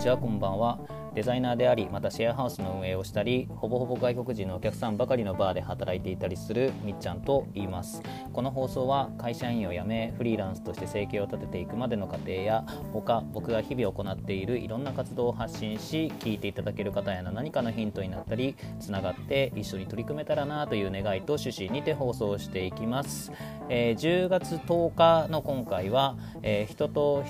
[0.00, 0.78] ちはこんばんは。
[1.14, 8.00] デザイナーでありまたシェアハウスの運営をしたりほぼほぼ外国人のお客さんばかりのバーで働いていたりするみっちゃんと言います。
[8.32, 12.64] この放送は会社員を辞めフリーランスとして生計を立てていくまでの過程や
[12.94, 23.32] 他僕が日々行っているいろんな活動を発信し聞いていただける方への何かのヒントになったりつながって一緒に取り組めたらなという願いと趣旨にて放送していきます、
[23.68, 27.22] えー、10月10日の今回は、えー、人と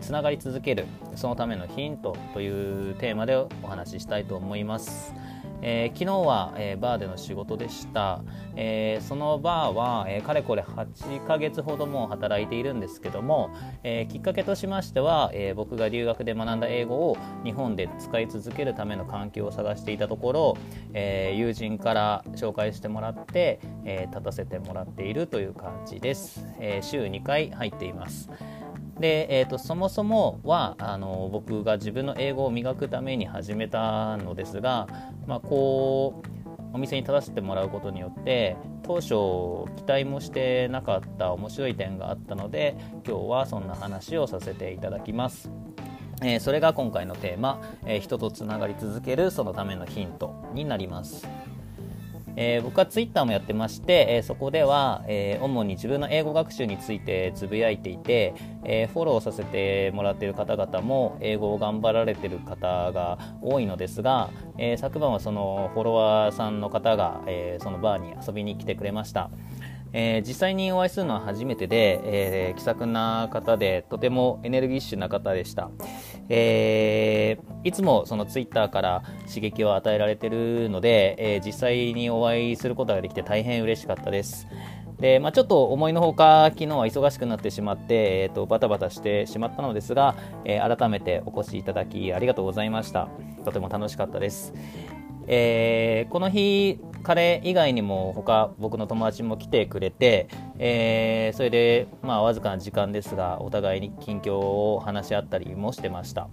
[0.00, 5.14] つながり続けるそのためのヒントというテーマでお話ししたいと思います。
[5.62, 8.22] えー、昨日は、えー、バーでの仕事でした、
[8.54, 13.50] えー、そのバーは、えかれこれ8ヶ月ほども働いているんですけども、
[13.82, 20.56] えきっかけとしましては、え僕が留学で学んだ英語を日本で使い続けるための環境を探していたところ、
[20.94, 28.30] え友人から紹介してもらって、え立たせてもらっているという感じです、え週2回入っています。
[29.00, 34.88] で、えーと、そもそもはあの僕が自分の英語を磨くために始めたのですが、
[35.26, 36.38] まあ、こう
[36.74, 45.50] お店に立たせてもらうことによって当初期待もしてなかった面白い点があったので今日はそんな話をさせていただきます。
[46.20, 51.28] えー、それが今回のテーマ、えー、人とつながり続けるそのためのヒントになります。
[52.40, 58.32] えー、僕はツイッターもやってまして、えー、そこでは、えー、主に自分の英語学習についてつぶやいていて、
[58.64, 69.30] えフォローさせてもらっている方々も英語を頑張られてる方が多いのですが、え昨晩はそのフォロワーさんの方が、えそのバーに遊びに来てくれました。
[69.92, 75.70] えー、実際にお会いするのは初めてで、えー、気さくな方でとてもエネルギッシュな方でした、
[76.28, 84.46] えー、いつもそのツイッターから刺激を与えられているので、え実際にお会いすることができて大変嬉しかったです。
[85.00, 93.08] で、まあ、ちょっと思いのほか昨日は忙しくなってしまって、えーと、バタバタしてしまったのですが、え改めてお越しいただきありがとうございました。
[93.44, 94.52] とても楽しかったです。
[95.30, 100.28] えー、この日彼以外にも他僕の友達も来てくれて、
[100.58, 106.28] えー、それでまあわずかな時間ですがお互いに近況を話し合ったりもしてました。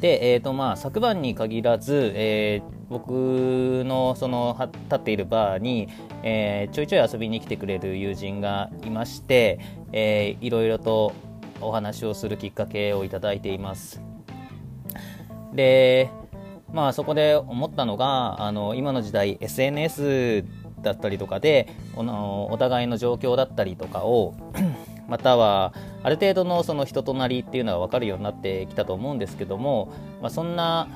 [0.00, 5.88] で、えーとまあ、昨晩に限らず、えー、僕のその立っているバーに、
[6.24, 9.60] えー、ちょいちょい遊びに来てくれる友人がいまして、
[9.92, 11.12] えー、いろいろと
[11.60, 14.02] お話をするきっかけをいただいています。
[15.54, 16.10] で
[16.72, 20.44] まあそこで思ったのがあの今の時代 SNS
[20.82, 24.34] だったりとかでお互いの状況だったりとかを
[25.08, 30.88] またはある程度のその人となりっていうのが分かるようになってきたと思うんですけども、まあ、そんな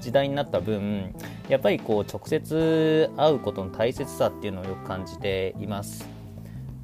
[0.00, 1.14] 時代になった分
[1.48, 6.15] やっぱりこう直接会うことの大切さっていうのをよく感じています。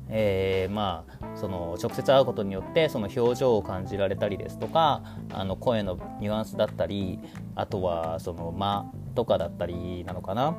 [0.08, 5.02] えー、まあその直接会うことによってその表情を感じられたりですとか
[5.32, 7.18] あの声のニュアンスだったり
[7.54, 10.56] あとはその間とかだったりなのかな、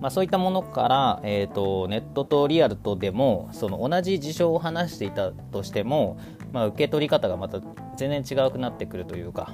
[0.00, 6.18] まあ、そういったものから、えーと、ネットとリアルとでもその同じ事象を話していたとしても、
[6.52, 7.60] まあ、受け取り方がまた
[7.96, 9.52] 全然違うくなってくるというか。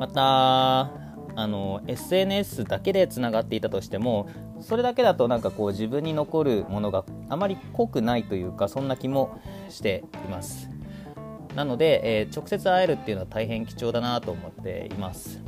[0.00, 0.90] また
[1.36, 4.28] あの SNS だけでつながっていたとしても
[4.60, 10.68] それだけだとなんかこう自分に残るものがあまり濃くないというかそんな気もしています。
[11.54, 15.42] なので、えー、直接会えるっていうのは大変貴重だなと思っています。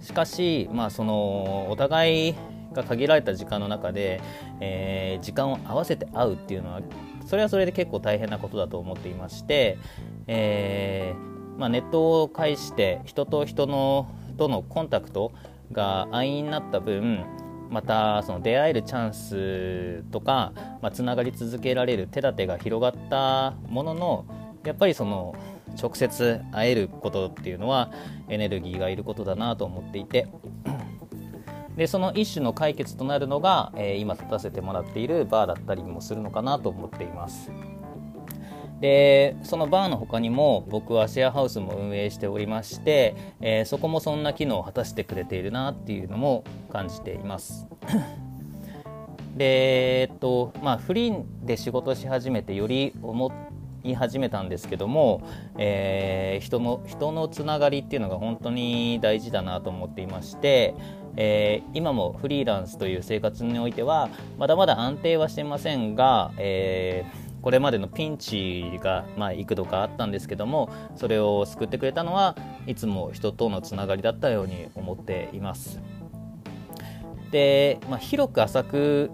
[0.00, 2.34] しかし、まあ、そのお互い
[2.72, 4.20] が限られた時間の中で、
[4.60, 6.80] えー、時間を合わせて会うっていうのは
[7.26, 9.78] それはそれで結構大変なことだと思っていまして、
[10.26, 15.32] えーまあ、ネットを介して人と人のとのコンタクト
[15.72, 17.24] が安易になった分
[17.70, 24.24] またその出会えるチャンスとか、まあ、つながり続けられる手立てが広がったものの
[24.64, 25.34] やっぱりその
[25.80, 27.90] 直接会えることっていうのは
[28.28, 30.28] エネルギーがいることだなと思っていて
[31.76, 37.50] でその一種の解決となるのが、えー、今立たせてもらっているバーだったりもするのかなと思っています。
[38.80, 47.66] でそのバーの他にも僕はシェアハウスも運営しておりまして、えー、そこもそんな機能を果たしてくれているなっていうのも感じています。
[49.36, 53.32] でえっとまあフリーで仕事し始めてより思
[53.82, 55.22] い始めたんですけども、
[55.58, 60.74] えー、人の人のつながりっていうのが本当に大事だなと思っていまして、
[61.16, 72.36] えー、今もフリーランスという生活においてはまだまだ安定はしてませんが、えーこれまでのピンチが、まあ、幾度かあったんですけどもそれを救ってくれたのは
[72.66, 75.78] いつも人とのつながりだったように思っています。
[77.32, 79.10] で、まあ、広く浅く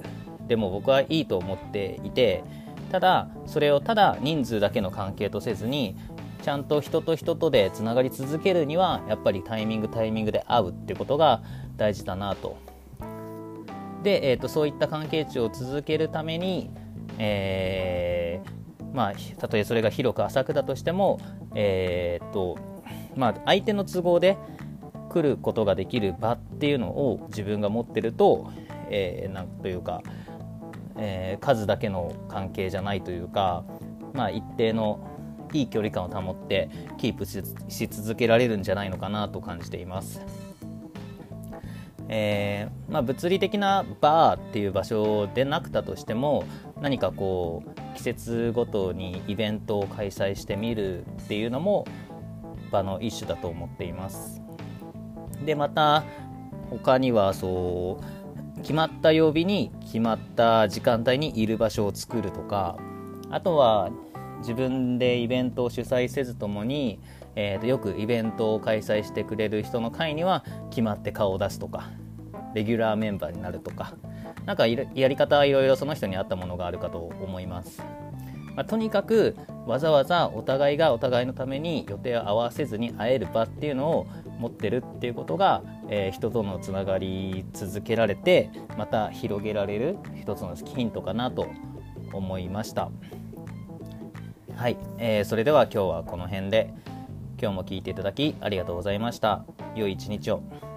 [0.47, 2.45] でも僕はいいと思っていて
[2.93, 5.97] ただそれをただ人数だけの関係とせずに
[6.43, 11.43] ちゃんと人と人とでつながり続けるにはやっぱりタイミングタイミングで会うってことが
[11.77, 12.57] 大事だなと。
[14.05, 16.71] で、えーと、そういった関係値を続けるために、
[17.19, 18.20] えー、
[18.93, 21.21] まあ、たとえそれが広く浅くだとしても、
[21.55, 22.59] えーと
[23.17, 24.37] まあ、相手の都合で
[25.09, 28.51] 来ることができる場っていうのを自分が持ってると、
[28.91, 30.03] えー、なんというか、
[30.97, 33.65] えー、数だけの関係じゃないというか、
[34.13, 35.07] まあ、一定の
[35.53, 40.25] いい距離感を保ってキープし続けられるんじゃないのかなと感じています。
[42.13, 46.43] えー、まあ、物理的なバーっていう場所でなくたとしても
[46.81, 51.87] 何かこう季節ごとにイベントを開催してみるっていうのも
[52.73, 54.43] 場の一種だと思っています。
[55.45, 56.03] でまた
[56.69, 58.01] 他にはそ
[58.57, 62.77] う決まった曜日に決まった時間帯にいる場所を作るとか
[63.31, 63.91] あとは
[64.41, 67.01] 自分でイベントを主催せずともに、
[67.37, 71.91] えー、とよくイベントを開催してくれる人の会には決まって顔を出すとか
[72.55, 73.95] レギュラーメンバーになるとか
[74.47, 77.83] なんかやり方はいろいろその人に合ったものがあるかと思います、
[78.57, 79.37] まあ、とにかく
[79.67, 84.07] わざわざお互いがお互いのために予定を合わせずに会える場っていうのを
[84.39, 91.49] 持ってるっていうことが、えー、人とのつながり続けられてまた広げられる一つのヒントかなと
[92.13, 92.91] 思いました。
[94.57, 96.75] はい、えー、それでは今日はこの辺で
[97.41, 99.45] 今日も聞いていただきありがとうございました。
[99.75, 100.70] 良い一日を。